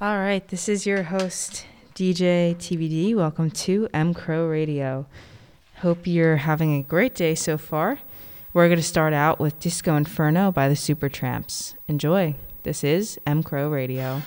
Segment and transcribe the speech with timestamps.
[0.00, 3.16] All right, this is your host, DJ TBD.
[3.16, 5.06] Welcome to M Crow Radio.
[5.78, 7.98] Hope you're having a great day so far.
[8.52, 11.74] We're going to start out with Disco Inferno by the Supertramps.
[11.88, 12.36] Enjoy.
[12.62, 14.22] This is M Crow Radio.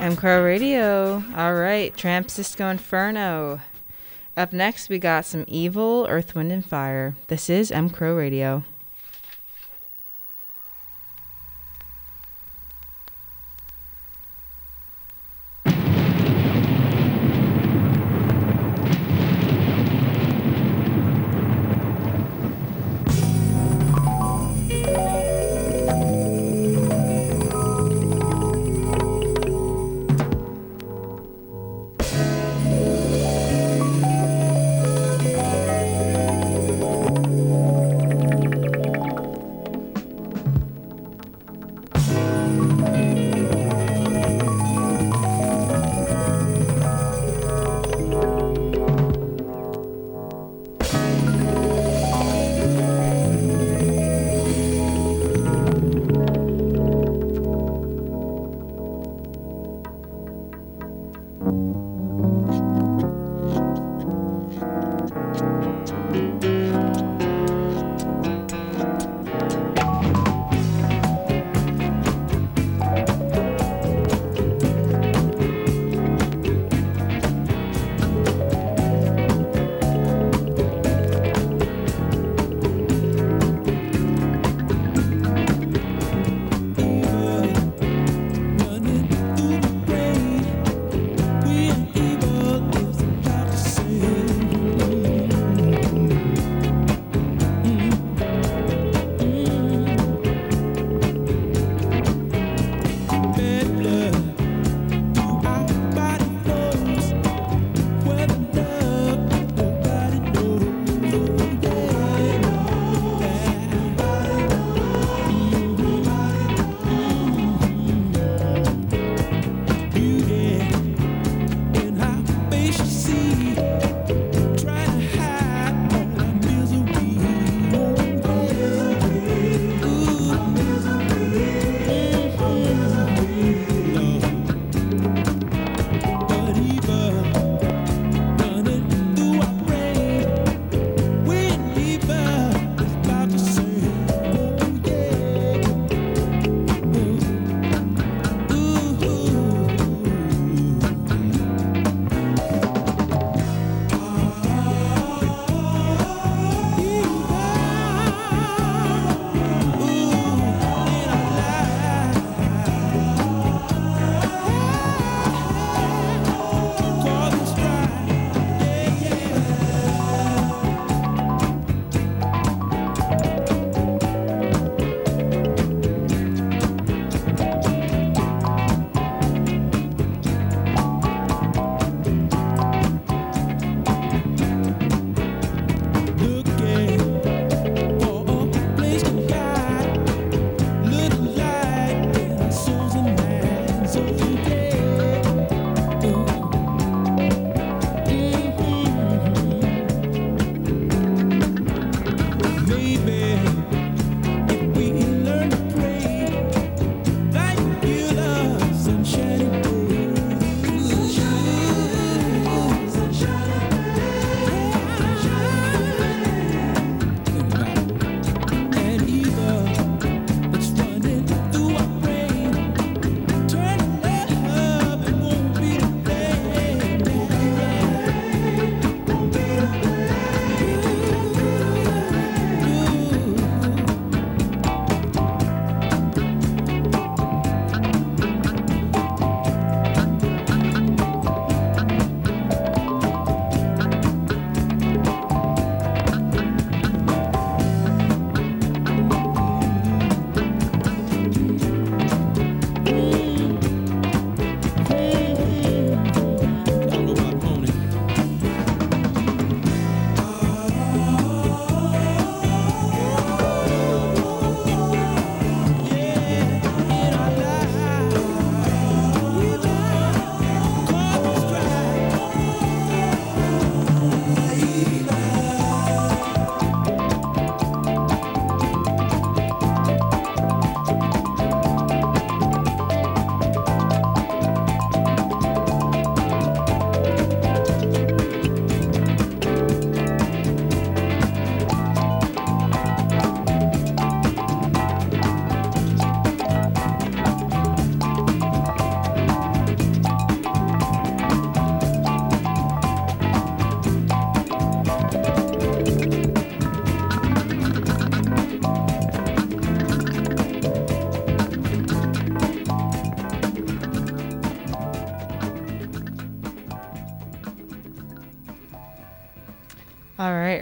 [0.00, 1.24] M Crow Radio.
[1.34, 3.60] All right, Tramp Cisco Inferno.
[4.36, 7.16] Up next, we got some Evil, Earth, Wind, and Fire.
[7.26, 8.62] This is M Crow Radio.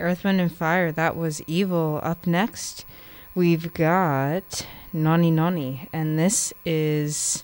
[0.06, 0.92] Earth, Wind, and Fire.
[0.92, 1.98] That was Evil.
[2.04, 2.86] Up next,
[3.34, 7.42] we've got Nonny Nonny, and this is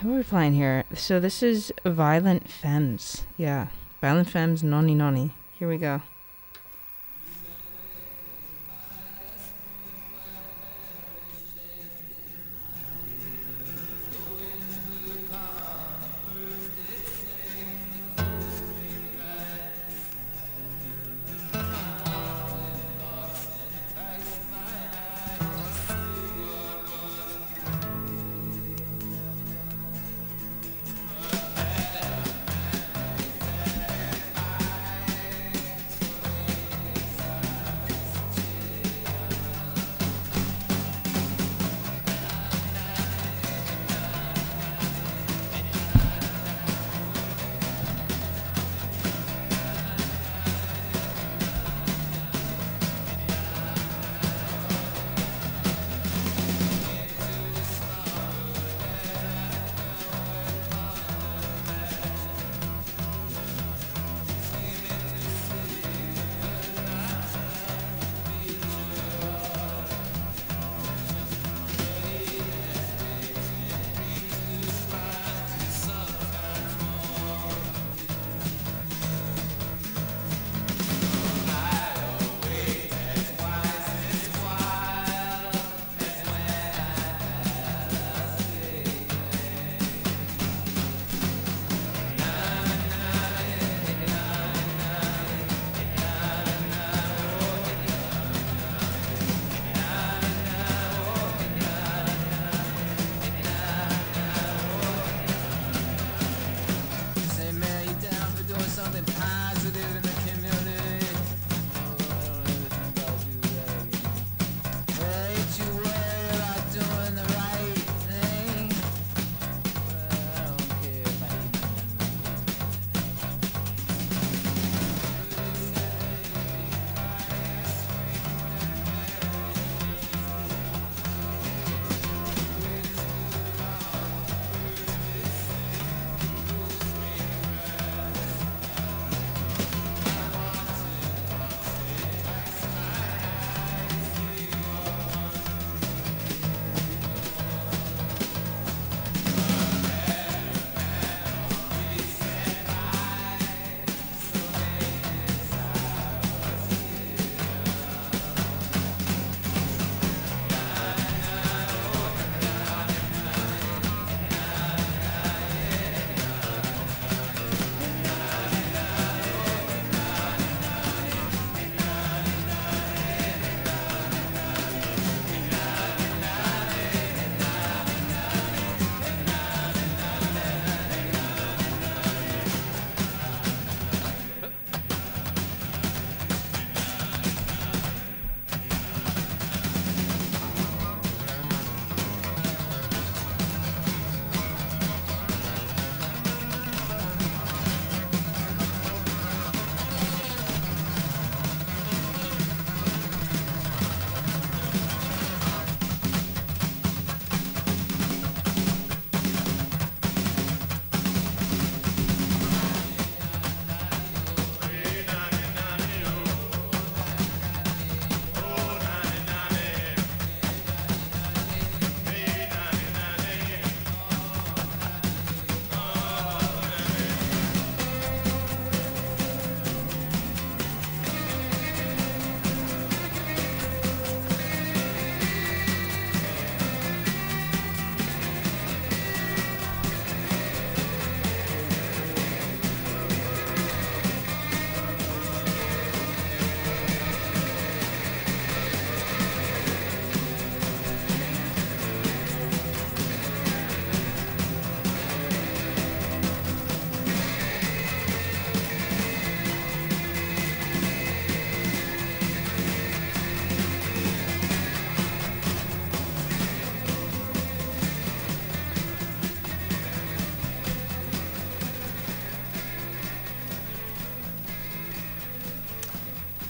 [0.00, 0.84] who are we playing here?
[0.94, 3.26] So this is Violent Femmes.
[3.36, 3.66] Yeah,
[4.00, 5.32] Violent Femmes, Nonny Nonny.
[5.58, 6.02] Here we go.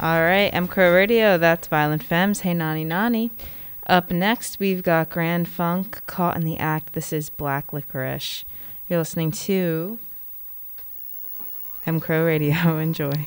[0.02, 2.40] All right, M Crow Radio, that's Violent Femmes.
[2.40, 3.30] Hey, Nonny Nonny.
[3.86, 6.94] Up next, we've got Grand Funk, Caught in the Act.
[6.94, 8.44] This is Black Licorice.
[8.88, 9.98] You're listening to
[11.84, 12.78] M Crow Radio.
[12.78, 13.26] Enjoy.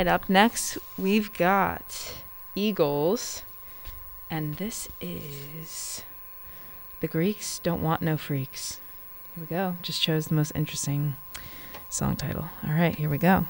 [0.00, 2.14] right, up next we've got
[2.54, 3.42] Eagles.
[4.30, 6.04] And this is
[7.00, 8.80] The Greeks Don't Want No Freaks.
[9.34, 9.76] Here we go.
[9.82, 11.16] Just chose the most interesting
[11.90, 12.46] song title.
[12.66, 13.44] All right, here we go.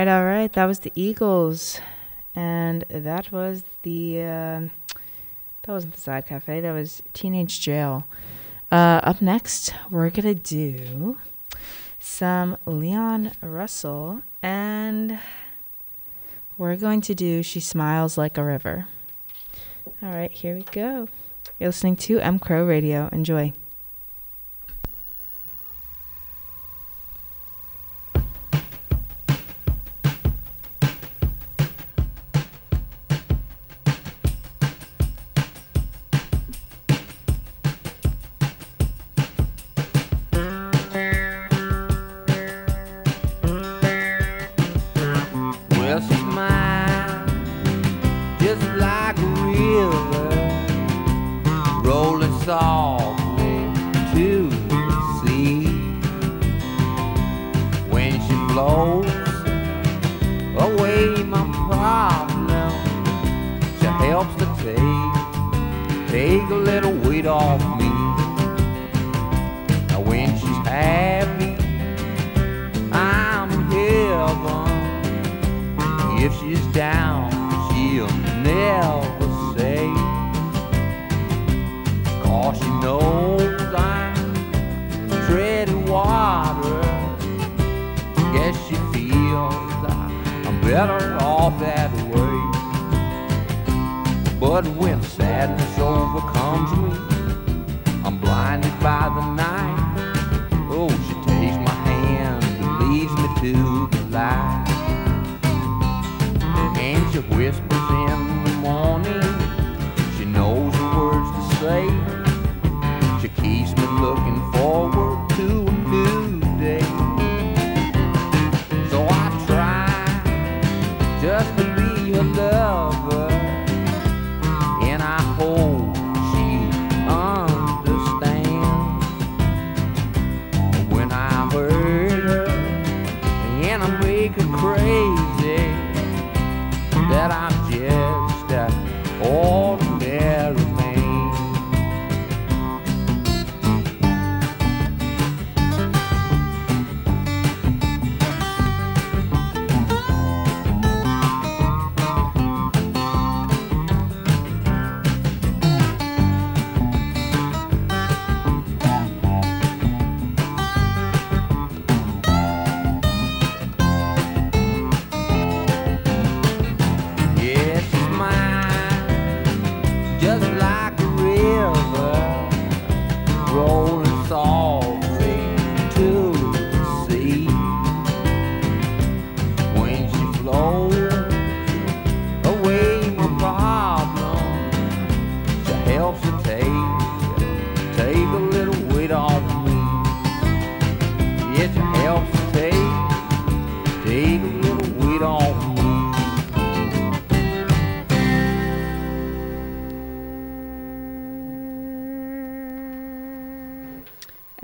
[0.00, 0.50] Right, all right.
[0.54, 1.78] That was the Eagles,
[2.34, 4.60] and that was the uh,
[5.60, 6.62] that wasn't the Sad Cafe.
[6.62, 8.06] That was Teenage Jail.
[8.72, 11.18] Uh, up next, we're gonna do
[11.98, 15.18] some Leon Russell, and
[16.56, 18.86] we're going to do "She Smiles Like a River."
[20.02, 21.10] All right, here we go.
[21.58, 23.10] You're listening to M Crow Radio.
[23.12, 23.52] Enjoy.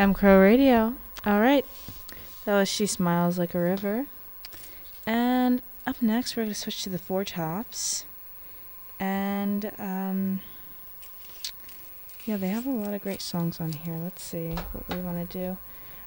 [0.07, 0.95] M Crow Radio.
[1.25, 1.67] All right.
[2.45, 4.07] That was She Smiles Like a River.
[5.05, 8.07] And up next, we're going to switch to the Four Tops.
[9.01, 10.43] And, um,
[12.25, 13.97] yeah, they have a lot of great songs on here.
[13.97, 15.59] Let's see what we want to do.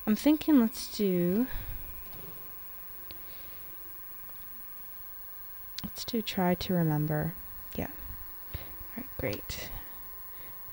[0.08, 1.48] I'm thinking let's do.
[5.84, 7.34] Let's do Try to Remember.
[7.76, 7.88] Yeah.
[8.54, 8.62] All
[8.96, 9.70] right, great.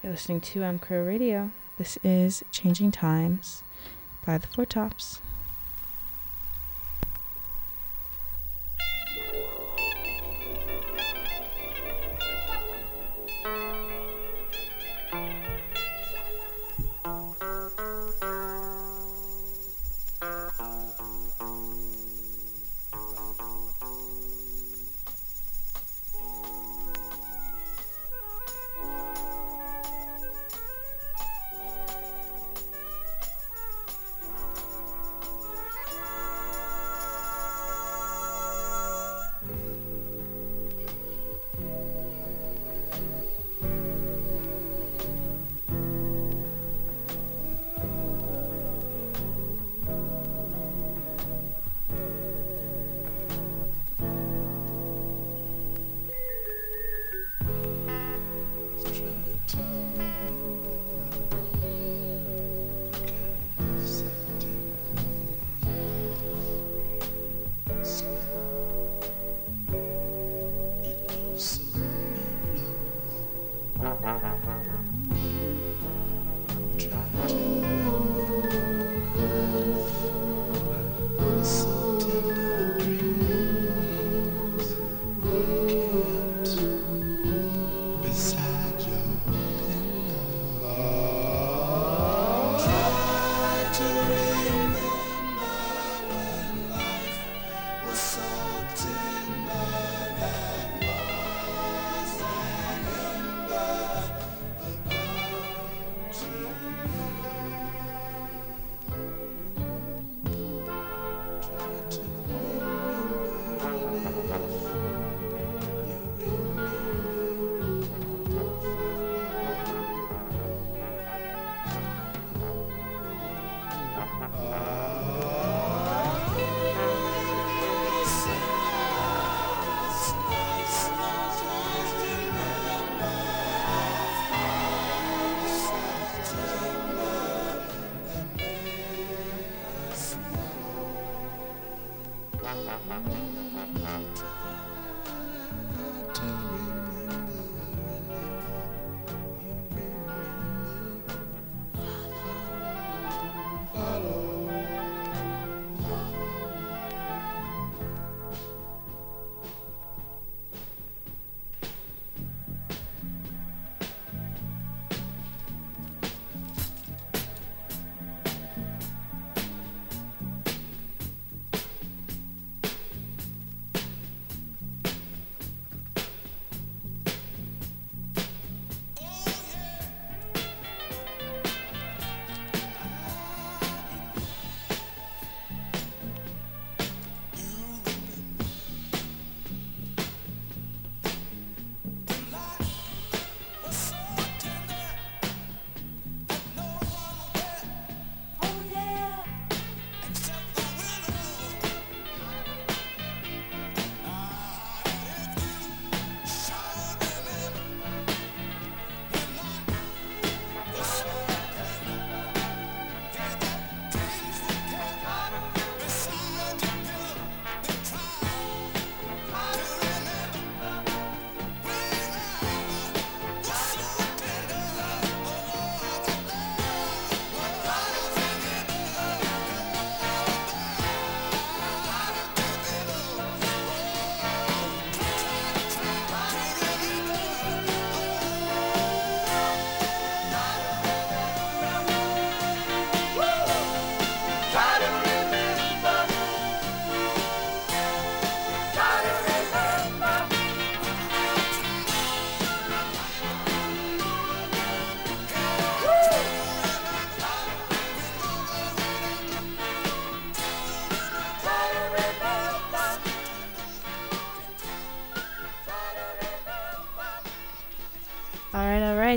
[0.01, 1.51] You're listening to M Crow Radio.
[1.79, 3.63] This is Changing Times
[4.25, 5.21] by the Four Tops.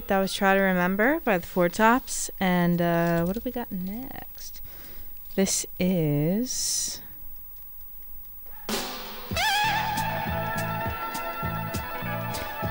[0.09, 2.31] That was Try to Remember by the Four Tops.
[2.39, 4.59] And uh, what do we got next?
[5.35, 6.99] This is.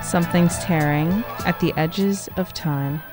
[0.03, 3.05] Something's tearing at the edges of time.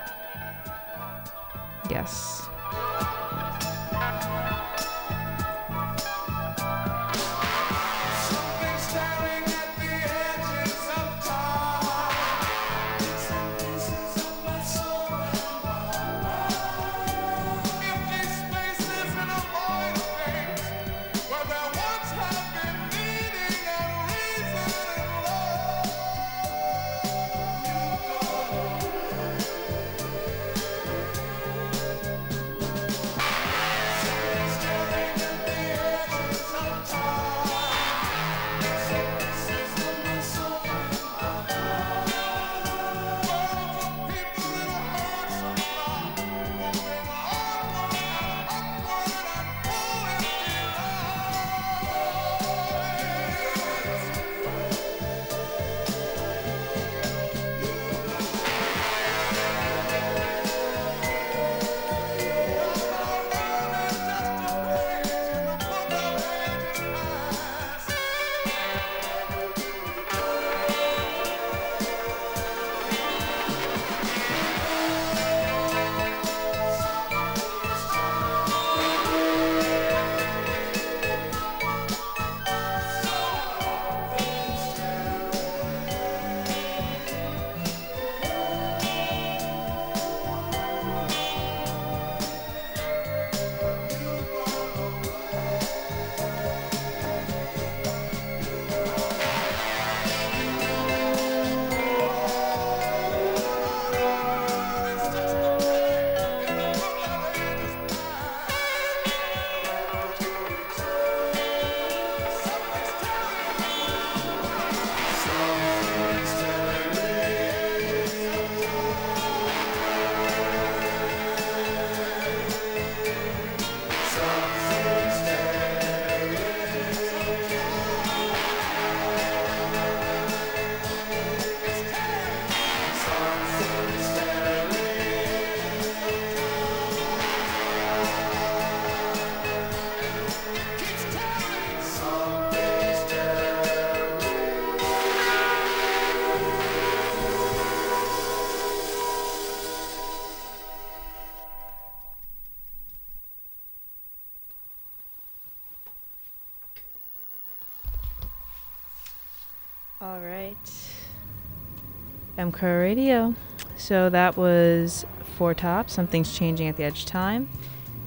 [162.55, 163.35] Crow Radio.
[163.75, 165.05] So that was
[165.37, 167.49] Four Tops, Something's Changing at the Edge Time.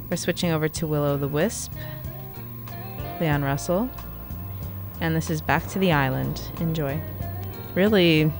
[0.08, 1.70] We're switching over to Will O' the Wisp,
[3.20, 3.90] Leon Russell.
[5.02, 6.40] And this is Back to the Island.
[6.60, 6.98] Enjoy.
[7.74, 8.32] Really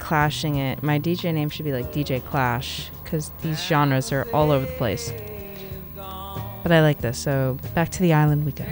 [0.00, 0.82] clashing it.
[0.82, 4.72] My DJ name should be like DJ Clash because these genres are all over the
[4.72, 5.12] place.
[5.94, 8.66] But I like this, so back to the island we go.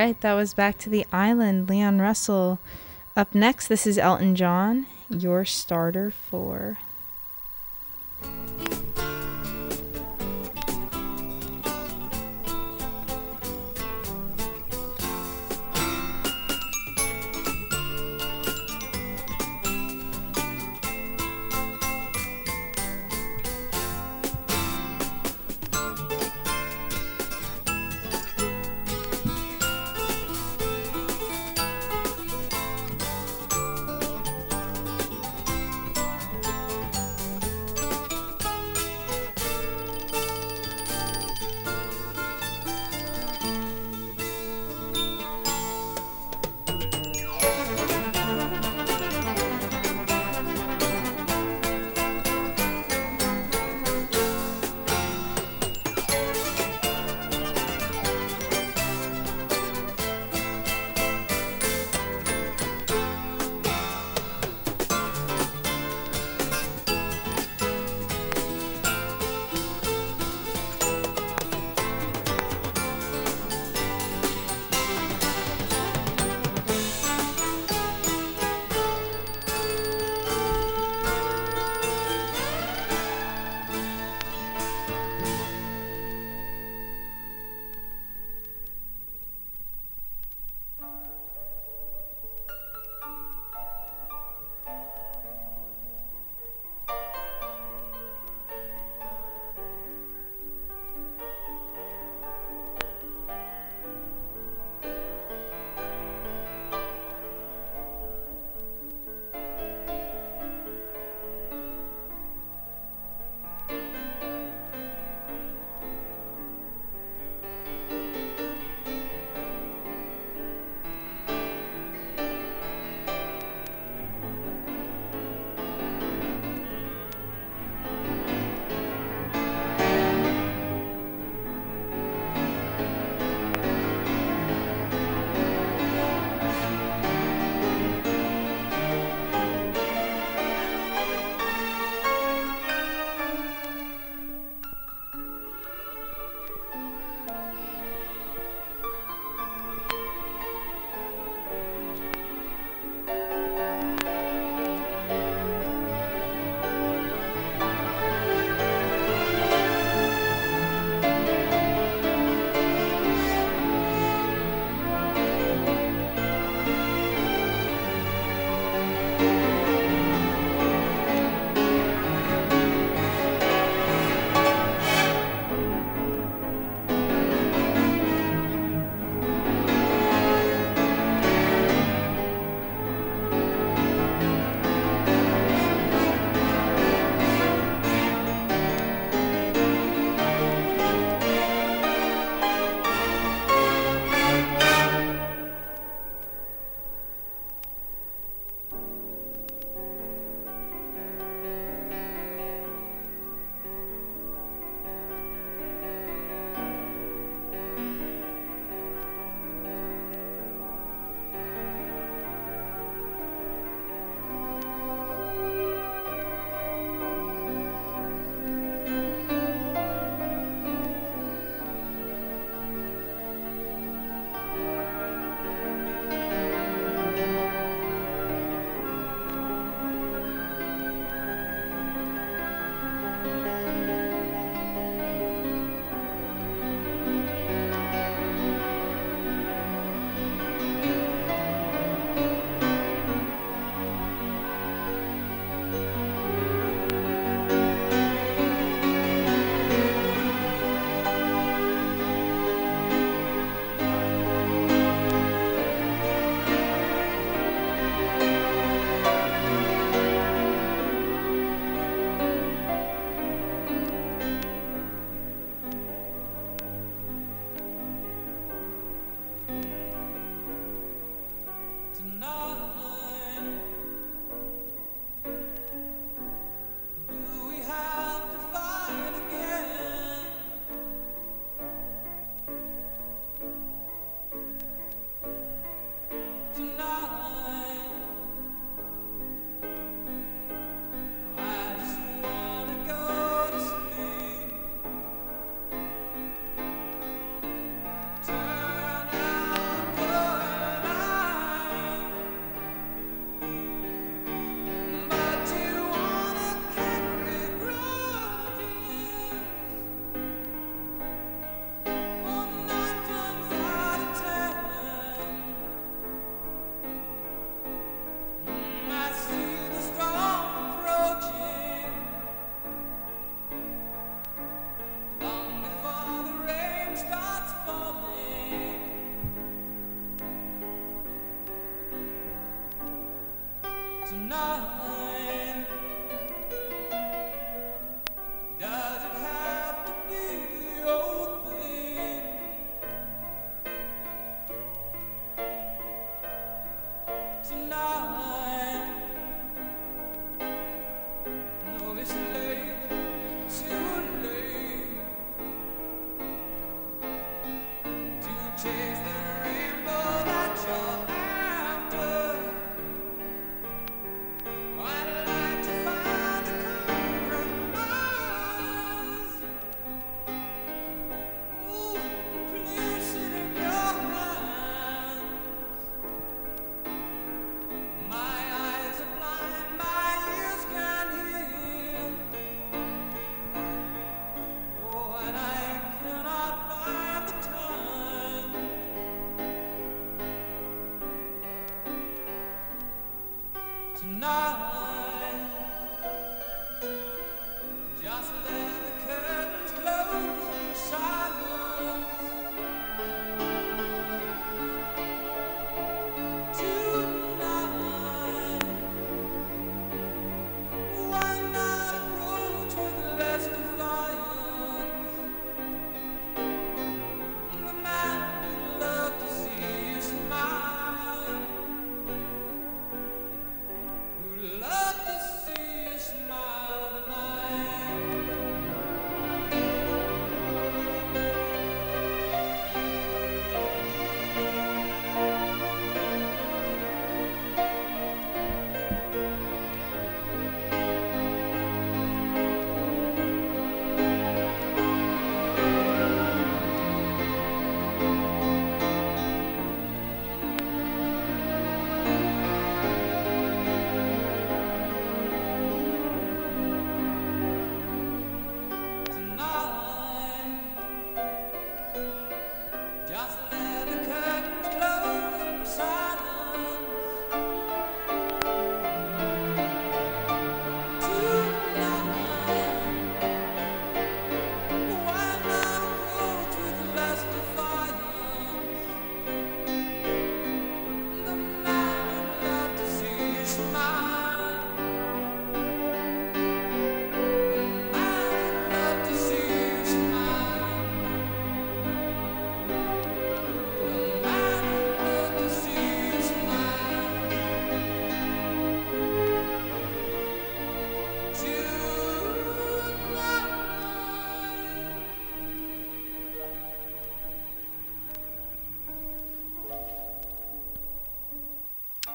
[0.00, 2.58] right, that was Back to the Island, Leon Russell.
[3.16, 6.49] Up next, this is Elton John, your starter for.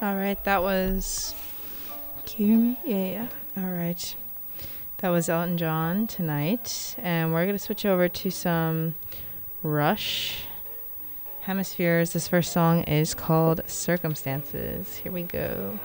[0.06, 1.34] Alright, that was.
[2.38, 2.78] Me?
[2.86, 3.28] Yeah, yeah.
[3.58, 4.16] Alright.
[4.98, 6.96] That was Elton John tonight.
[7.00, 8.94] And we're going to switch over to some
[9.64, 10.44] Rush.
[11.42, 12.14] Hemispheres.
[12.14, 14.98] This first song is called Circumstances.
[14.98, 15.80] Here we go.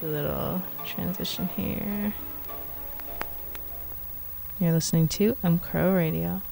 [0.00, 2.12] Do a little transition here.
[4.58, 6.42] You're listening to M Crow Radio.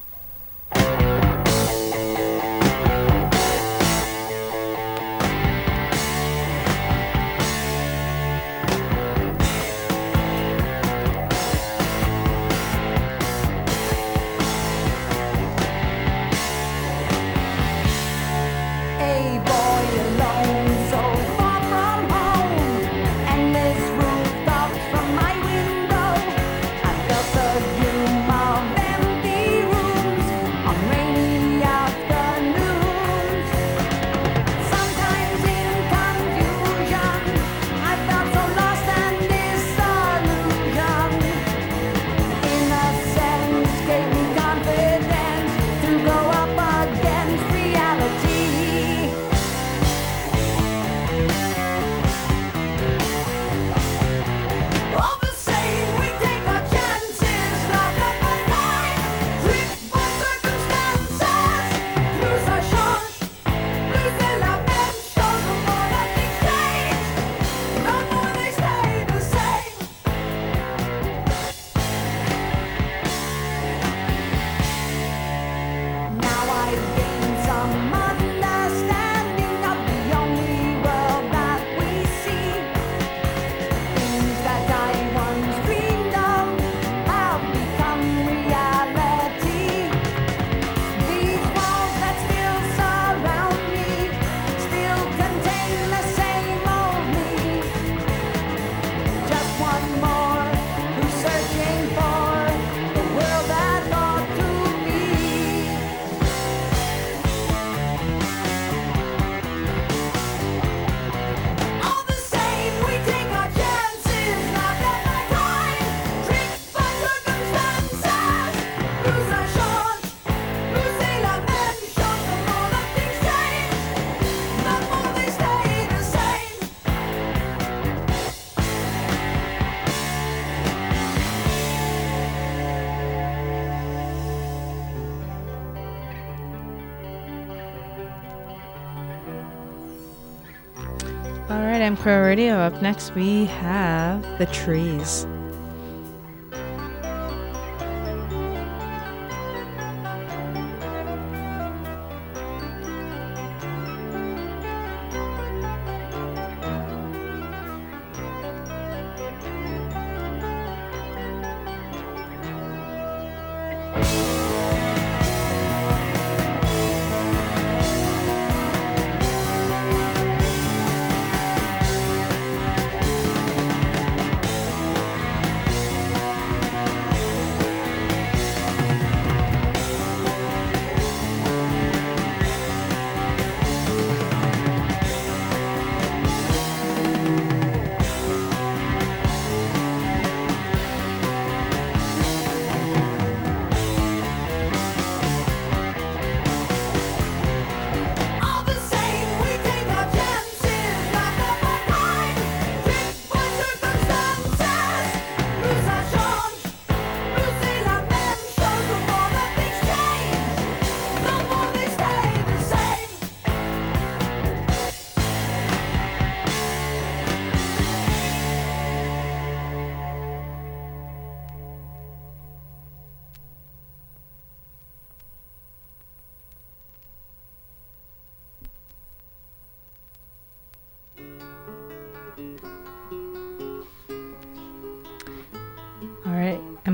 [142.10, 142.54] Radio.
[142.54, 145.26] Up next, we have the trees.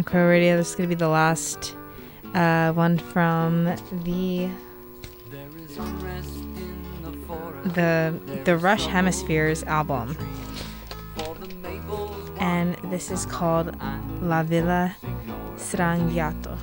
[0.08, 0.56] Crow Radio.
[0.56, 1.76] This is gonna be the last
[2.32, 3.66] uh, one from
[4.04, 4.48] the
[7.74, 10.16] the the Rush Hemispheres album,
[12.40, 13.76] and this is called
[14.22, 14.96] La Villa
[15.56, 16.56] Strangiato.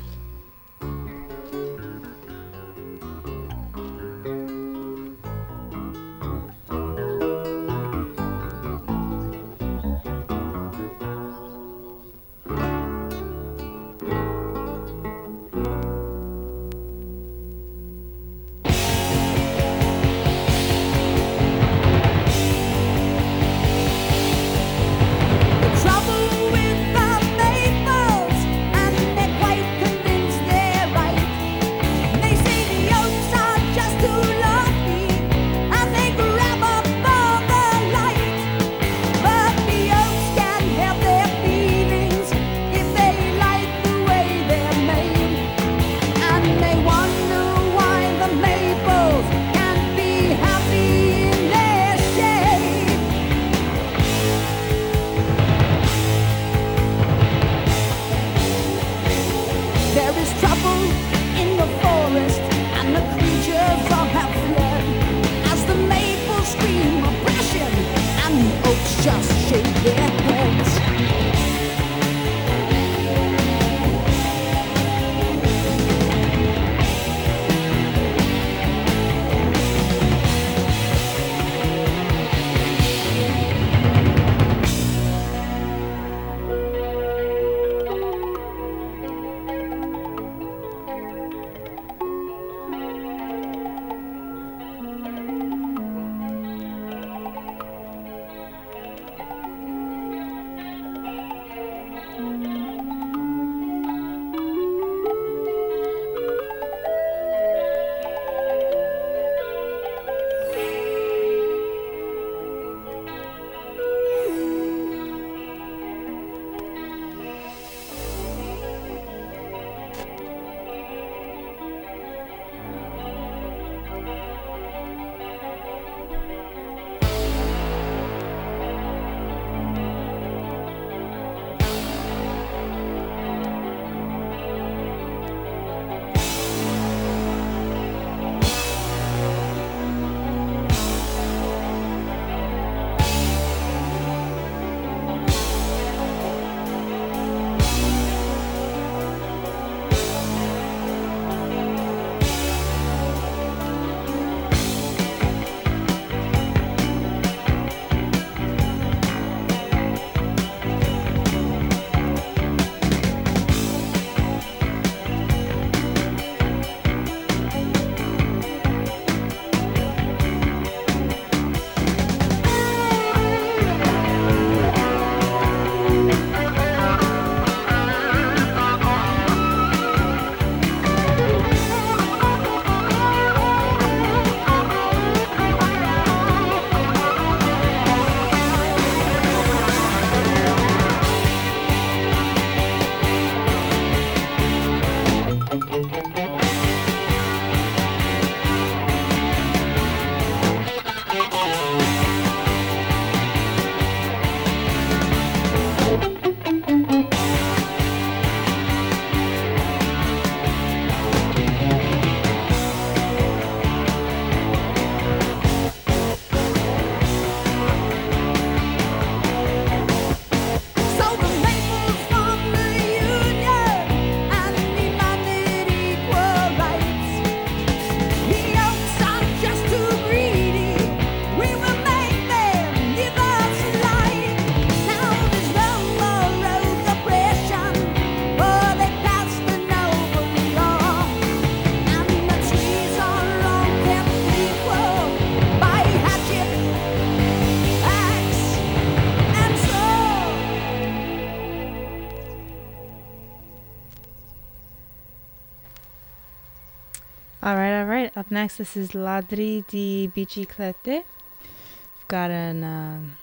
[258.26, 261.03] Up next, this is Ladri di Biciclette.
[261.03, 263.17] We've got an um,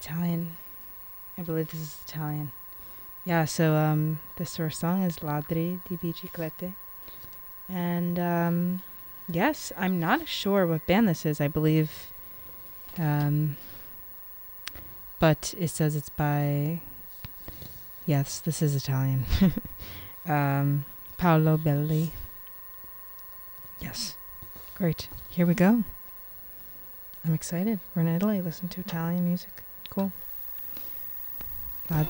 [0.00, 0.56] Italian.
[1.36, 2.52] I believe this is Italian.
[3.26, 6.72] Yeah, so um, this first song is Ladri di Biciclette.
[7.68, 8.82] And um,
[9.28, 11.38] yes, I'm not sure what band this is.
[11.38, 12.10] I believe.
[12.96, 13.58] Um,
[15.18, 16.80] but it says it's by.
[18.06, 19.26] Yes, this is Italian.
[20.26, 20.86] um,
[21.18, 22.12] Paolo Belli.
[23.80, 24.16] Yes.
[24.74, 25.08] Great.
[25.28, 25.84] Here we go.
[27.24, 27.80] I'm excited.
[27.94, 28.40] We're in Italy.
[28.40, 29.62] Listen to Italian music.
[29.90, 30.12] Cool.
[31.90, 32.04] Uh,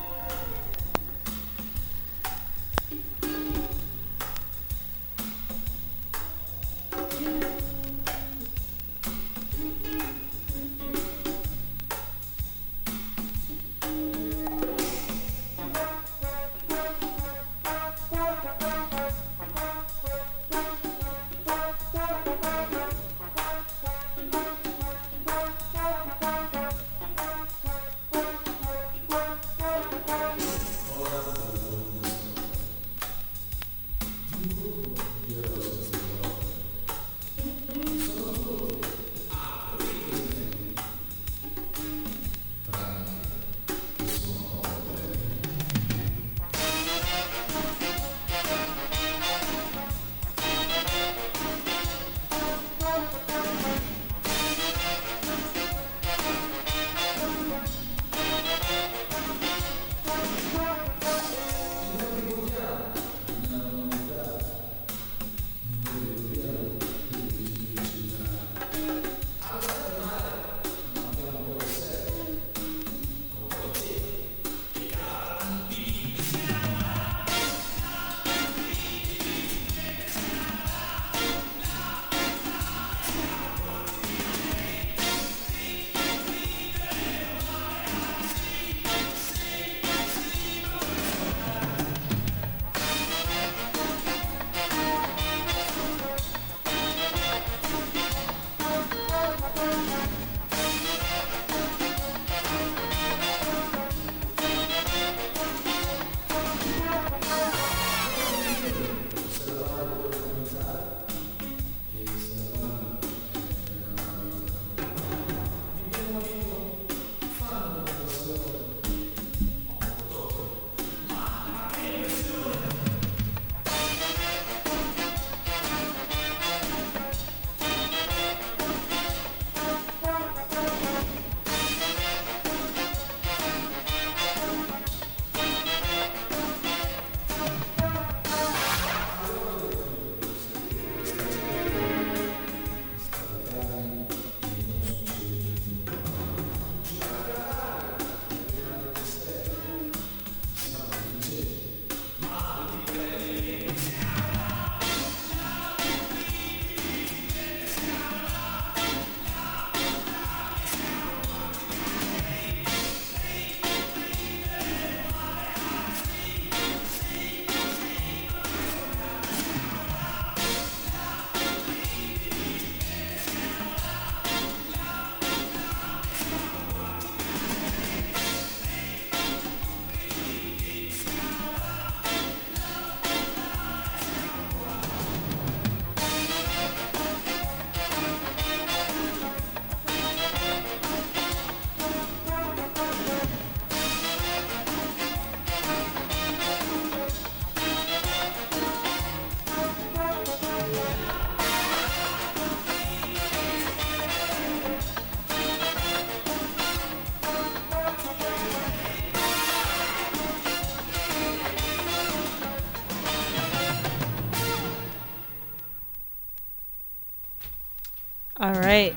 [218.49, 218.97] All right.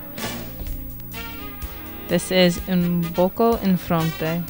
[2.08, 4.42] This is Un Poco in Fronte.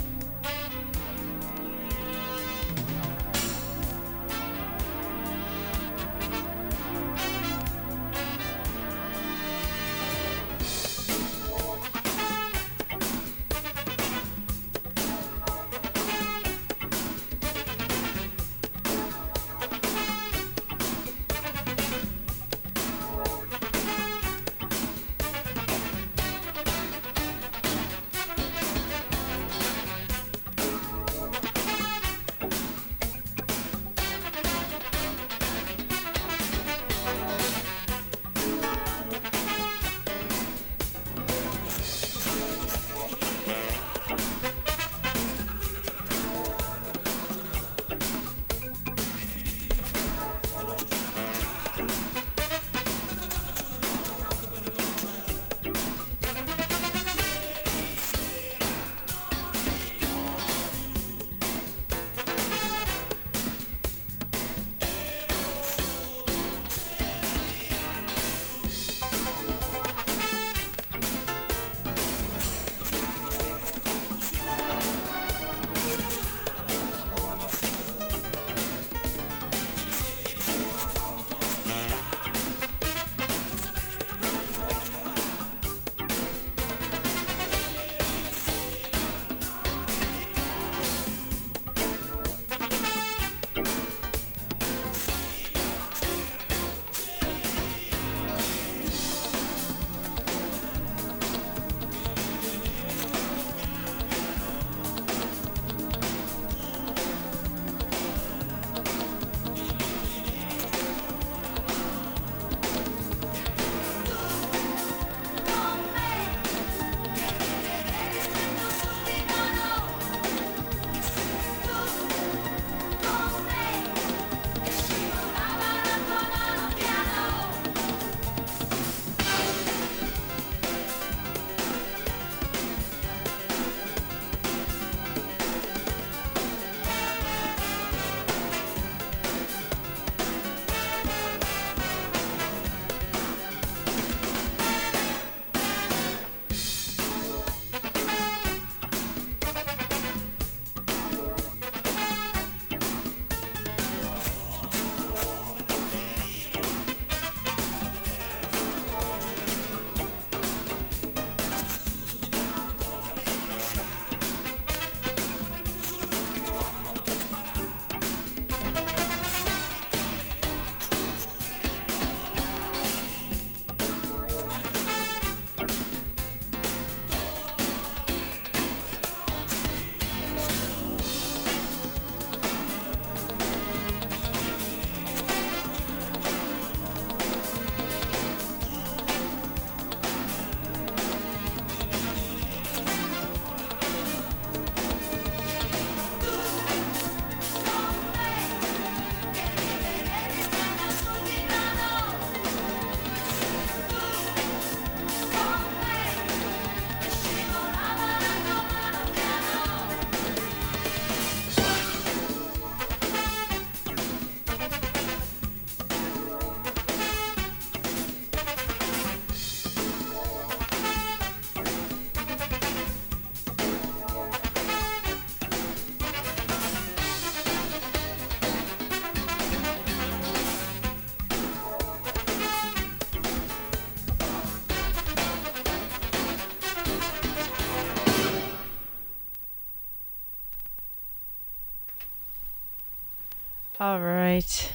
[243.92, 244.72] All right.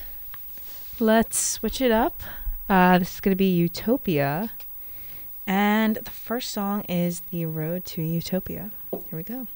[1.01, 2.23] Let's switch it up.
[2.69, 4.51] Uh, this is going to be Utopia.
[5.47, 8.73] And the first song is The Road to Utopia.
[8.91, 9.47] Here we go.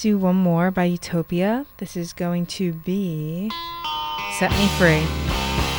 [0.00, 1.66] do one more by Utopia.
[1.76, 3.50] This is going to be
[4.38, 5.69] Set Me Free.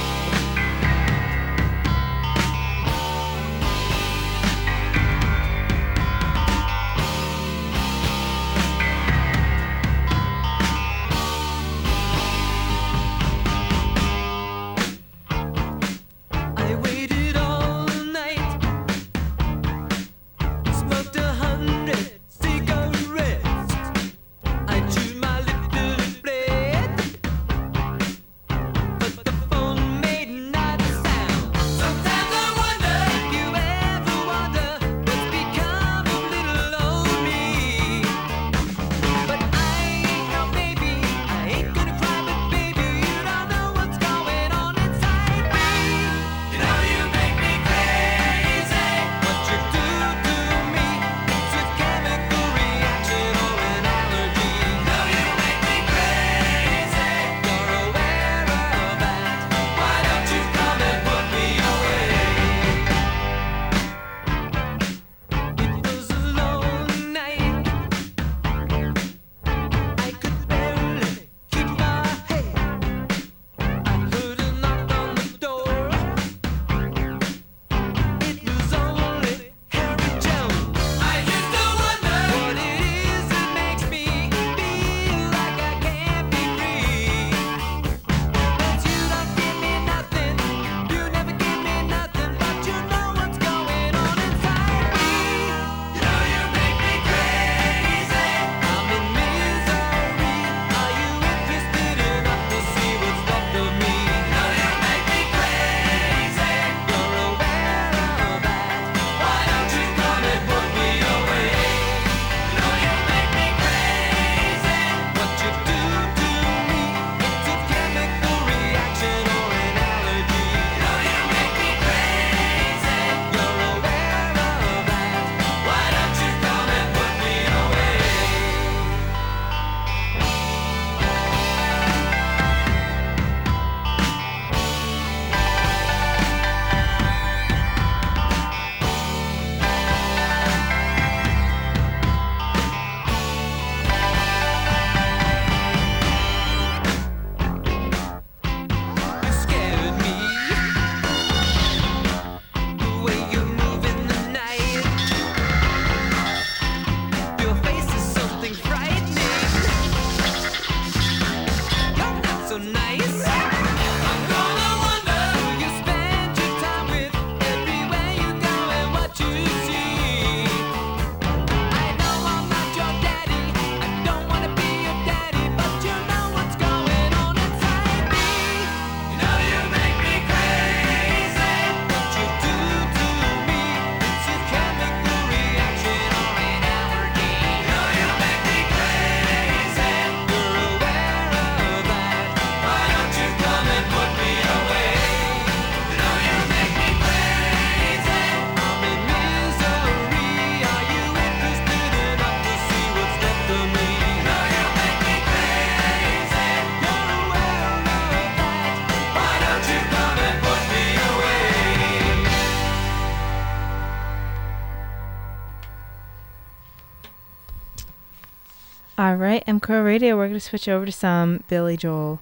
[219.21, 220.17] right, M Crow Radio.
[220.17, 222.21] We're going to switch over to some Billy Joel.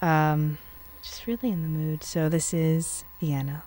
[0.00, 0.58] Um,
[1.02, 2.04] just really in the mood.
[2.04, 3.64] So this is Vienna.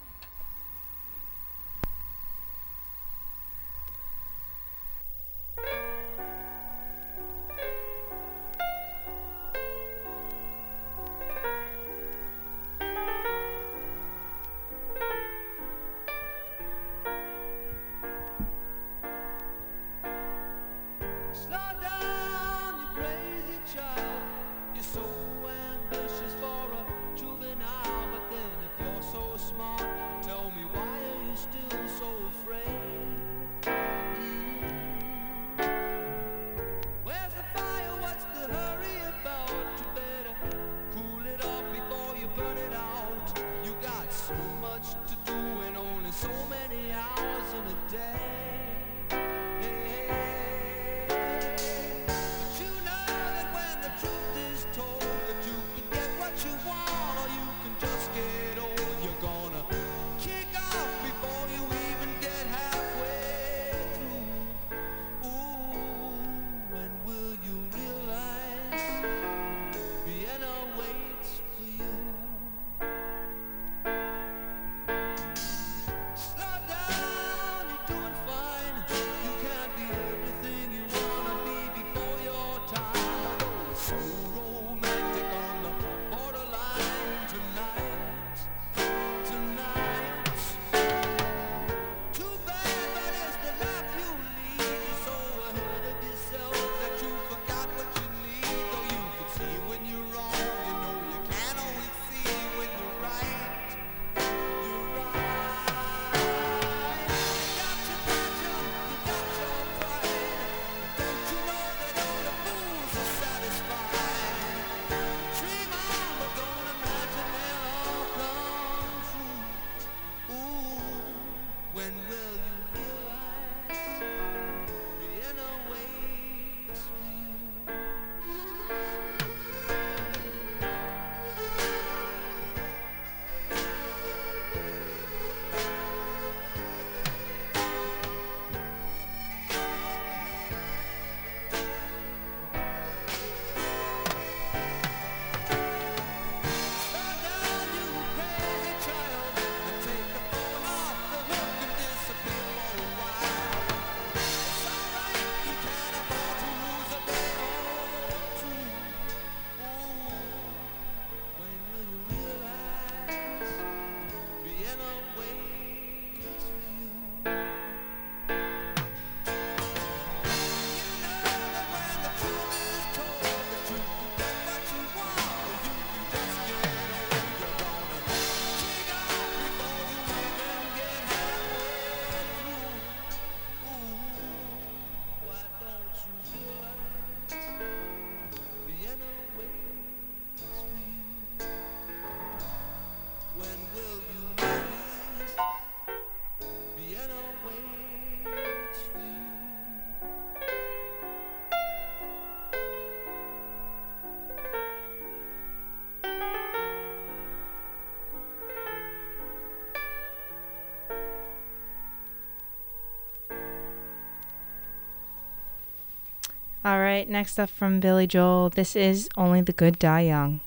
[216.66, 218.50] All right, next up from Billy Joel.
[218.50, 220.42] This is Only the Good Die Young.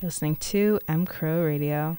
[0.00, 1.96] You're listening to M Crow Radio.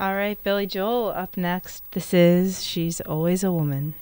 [0.00, 1.84] All right, Billy Joel up next.
[1.92, 3.94] This is She's Always a Woman.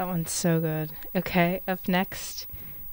[0.00, 0.92] That one's so good.
[1.14, 2.46] Okay, up next,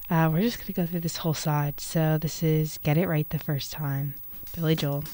[0.10, 1.80] uh, we're just gonna go through this whole side.
[1.80, 4.16] So this is "Get It Right the First Time,"
[4.54, 5.06] Billy Joel.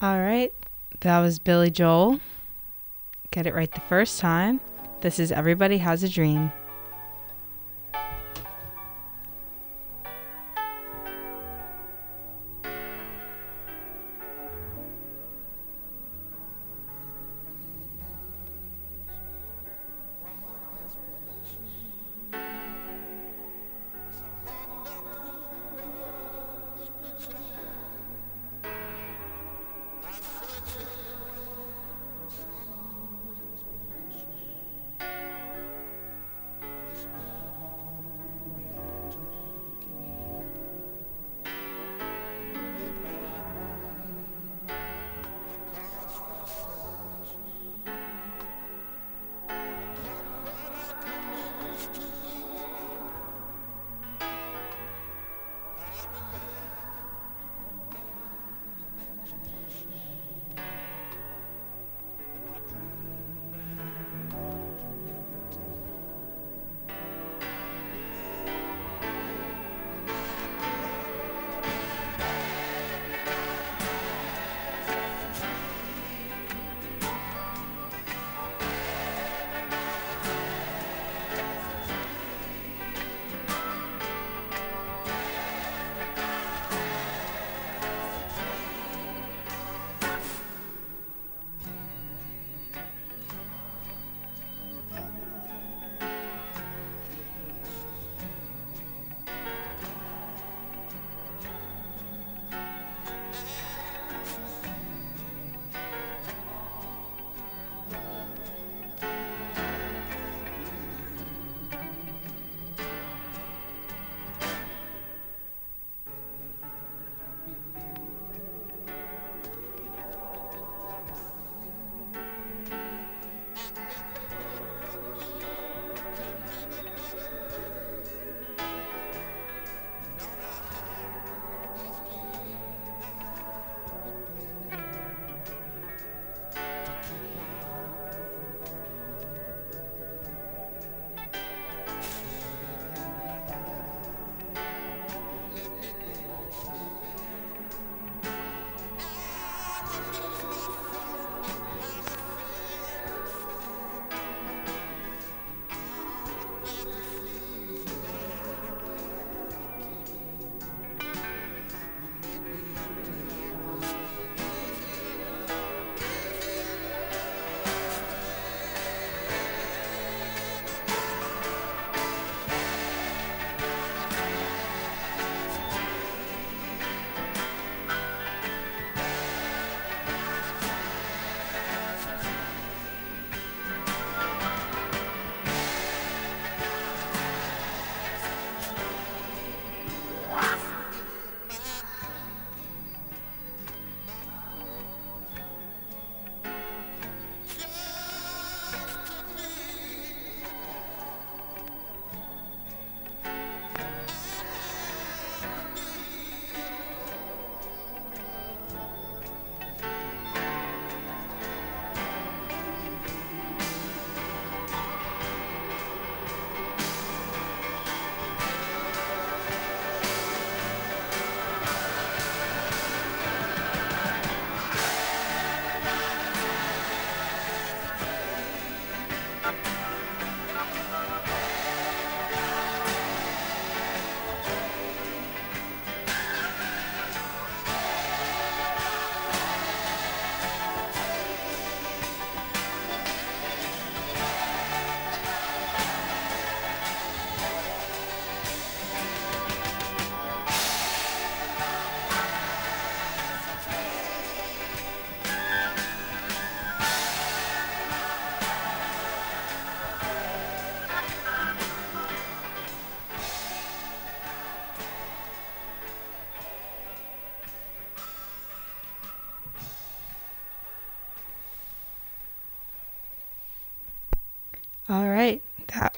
[0.00, 0.52] All right,
[1.00, 2.20] that was Billy Joel.
[3.32, 4.60] Get it right the first time.
[5.00, 6.52] This is Everybody Has a Dream.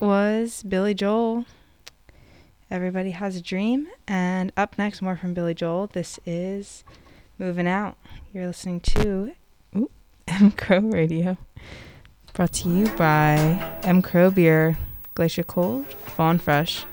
[0.00, 1.44] Was Billy Joel.
[2.70, 3.88] Everybody has a dream.
[4.06, 5.88] And up next, more from Billy Joel.
[5.88, 6.84] This is
[7.38, 7.96] Moving Out.
[8.32, 9.32] You're listening to
[9.76, 9.90] ooh,
[10.28, 11.36] M Crow Radio.
[12.32, 13.34] Brought to you by
[13.82, 14.78] M Crow Beer,
[15.14, 16.84] Glacier Cold, Fawn Fresh.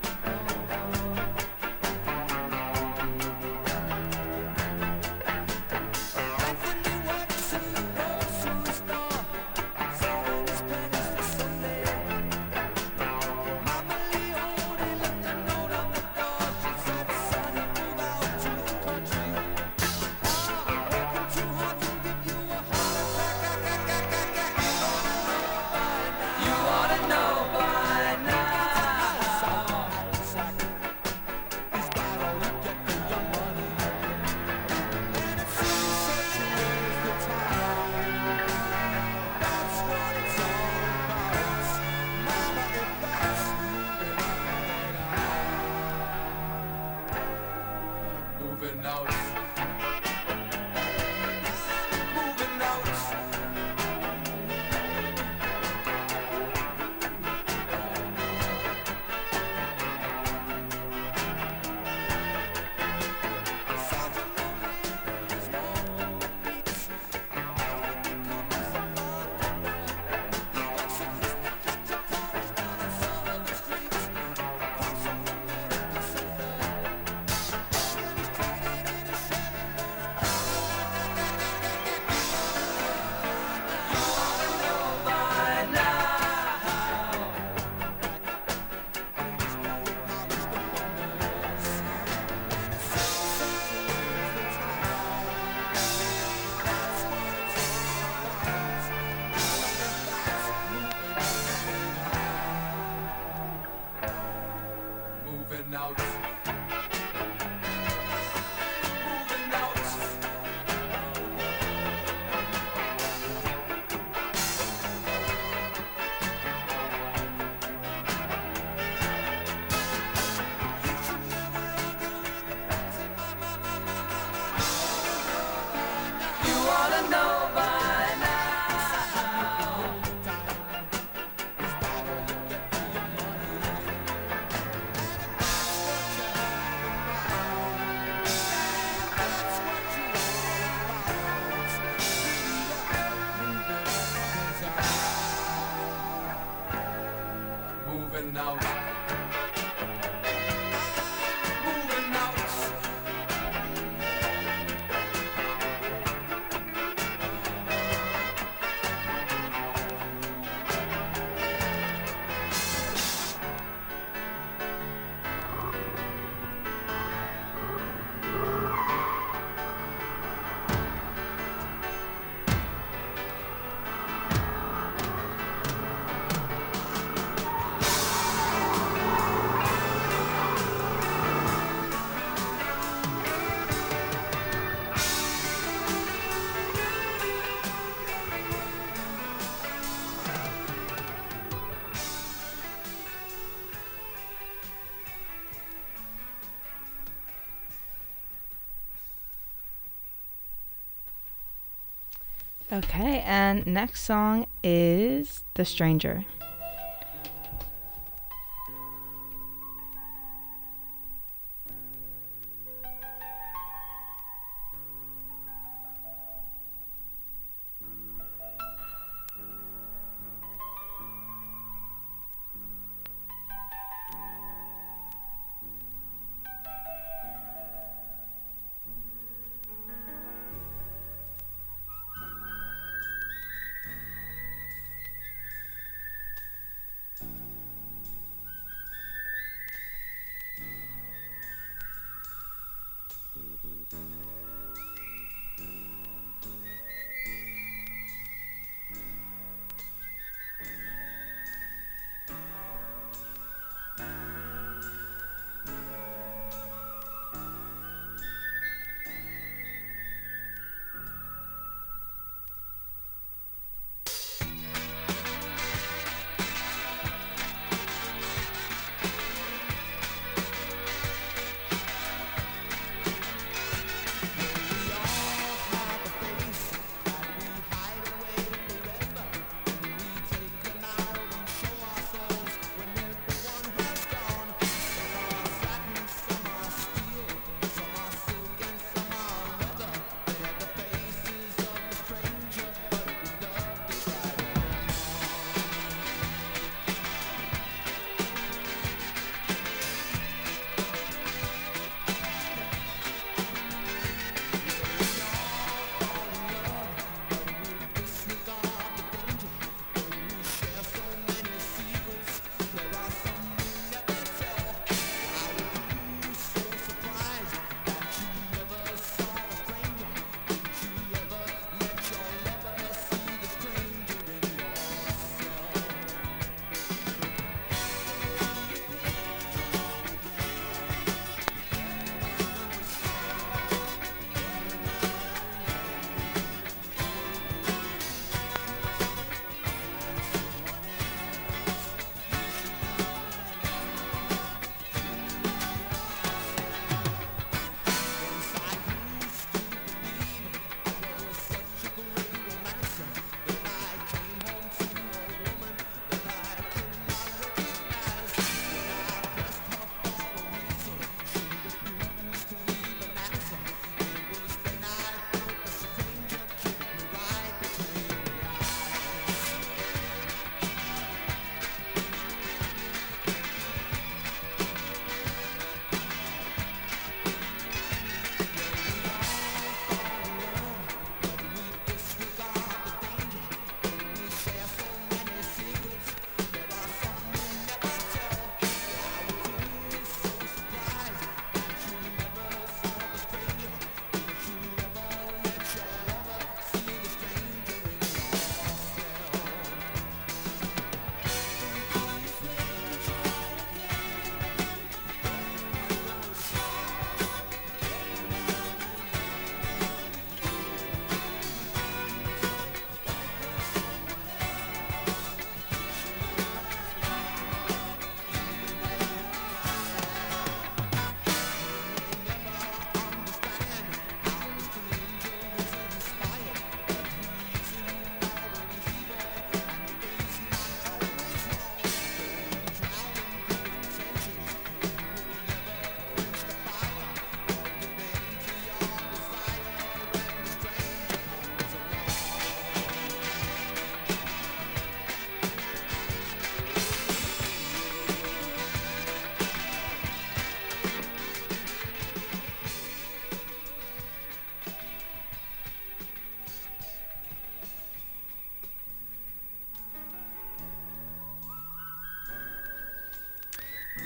[202.78, 206.26] Okay, and next song is The Stranger.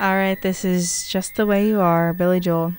[0.01, 2.73] All right, this is Just the Way You Are, Billy Joel.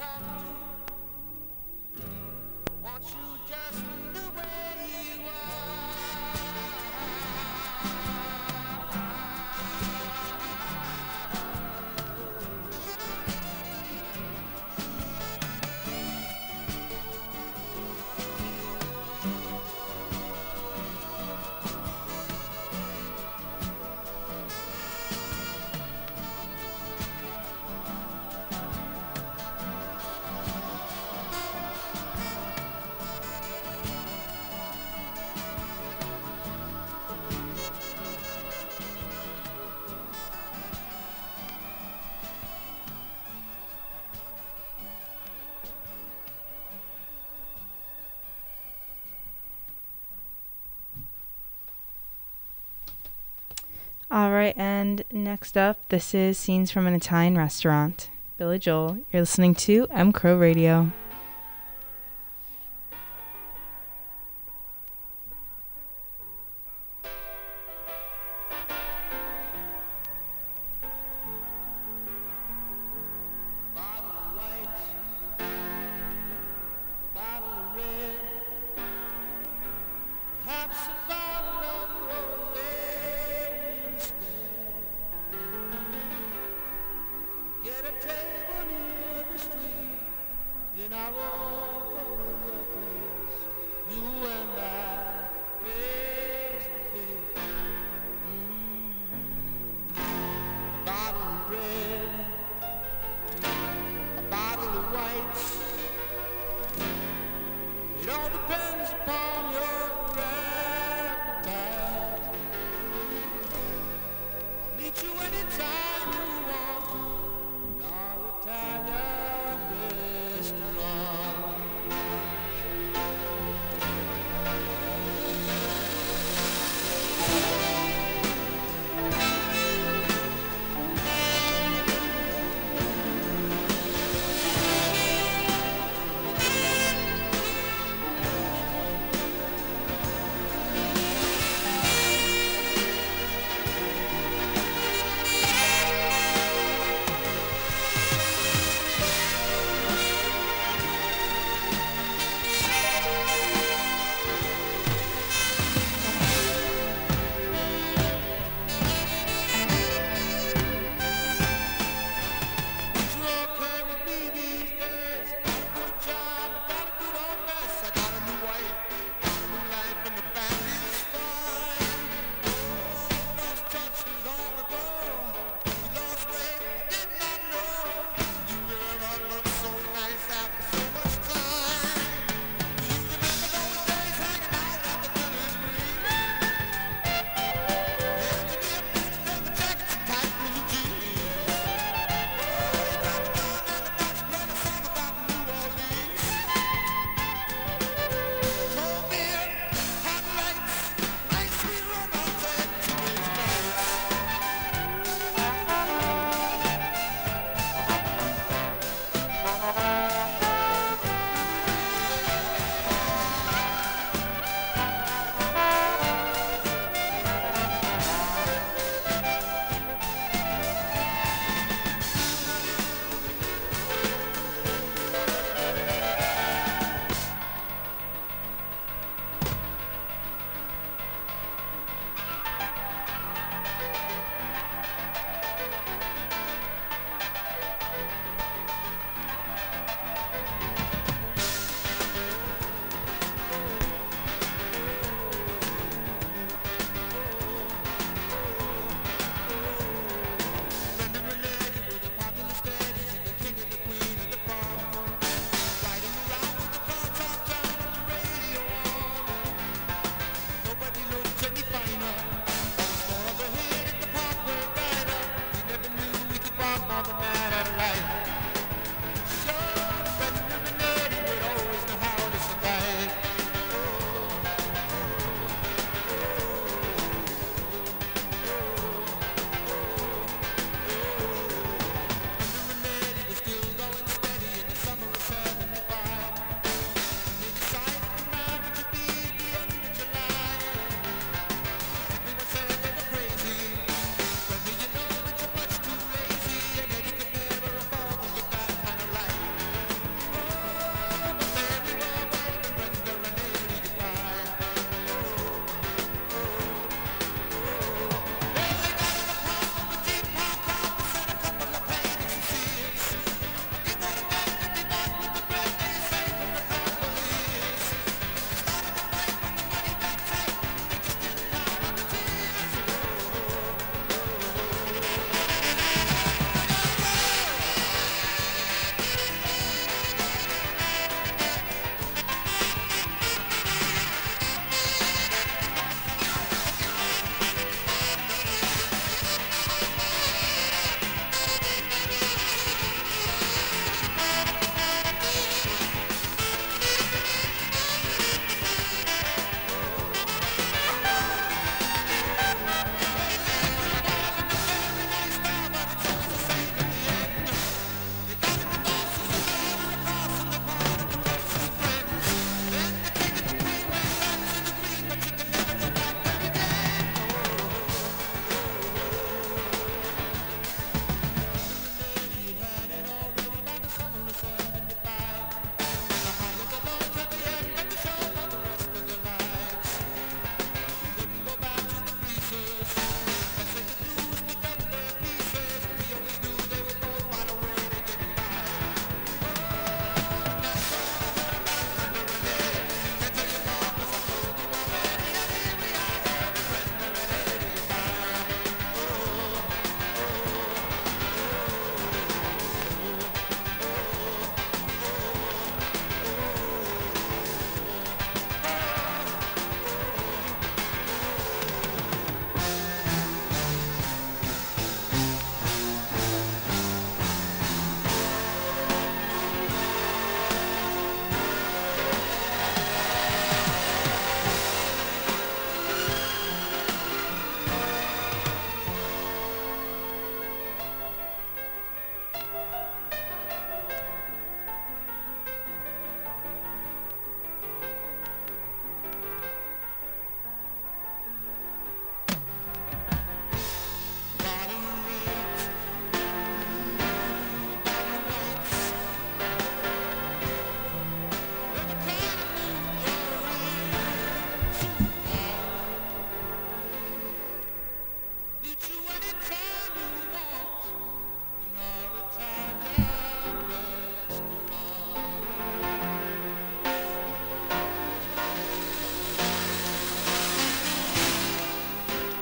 [0.00, 0.29] time.
[54.12, 58.10] All right, and next up, this is Scenes from an Italian Restaurant.
[58.38, 60.90] Billy Joel, you're listening to M Crow Radio.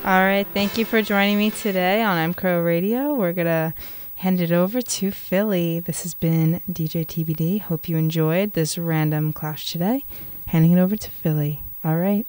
[0.09, 3.13] All right, thank you for joining me today on M Crow Radio.
[3.13, 3.75] We're gonna
[4.15, 5.81] hand it over to Philly.
[5.81, 7.61] This has been DJ TBD.
[7.61, 10.07] Hope you enjoyed this random clash today.
[10.47, 11.61] Handing it over to Philly.
[11.85, 12.25] All right.